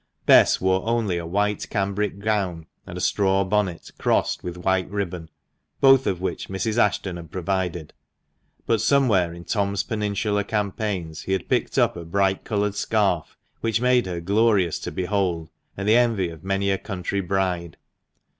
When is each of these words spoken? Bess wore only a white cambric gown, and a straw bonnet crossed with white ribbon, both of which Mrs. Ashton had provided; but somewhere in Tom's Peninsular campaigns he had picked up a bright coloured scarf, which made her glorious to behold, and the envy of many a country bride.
Bess 0.25 0.59
wore 0.59 0.83
only 0.87 1.19
a 1.19 1.27
white 1.27 1.69
cambric 1.69 2.17
gown, 2.17 2.65
and 2.87 2.97
a 2.97 2.99
straw 2.99 3.43
bonnet 3.43 3.91
crossed 3.99 4.43
with 4.43 4.57
white 4.57 4.89
ribbon, 4.89 5.29
both 5.79 6.07
of 6.07 6.19
which 6.19 6.49
Mrs. 6.49 6.79
Ashton 6.79 7.17
had 7.17 7.29
provided; 7.29 7.93
but 8.65 8.81
somewhere 8.81 9.31
in 9.31 9.43
Tom's 9.43 9.83
Peninsular 9.83 10.43
campaigns 10.43 11.21
he 11.21 11.33
had 11.33 11.47
picked 11.47 11.77
up 11.77 11.95
a 11.95 12.03
bright 12.03 12.43
coloured 12.43 12.73
scarf, 12.73 13.37
which 13.59 13.79
made 13.79 14.07
her 14.07 14.21
glorious 14.21 14.79
to 14.79 14.91
behold, 14.91 15.51
and 15.77 15.87
the 15.87 15.97
envy 15.97 16.29
of 16.29 16.43
many 16.43 16.71
a 16.71 16.79
country 16.79 17.21
bride. 17.21 17.77